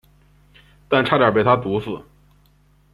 [0.89, 2.03] 但差点被他毒死。